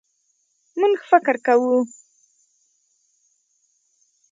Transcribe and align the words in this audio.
مونږ 0.79 0.95
فکر 1.09 1.35
کوو 1.45 1.77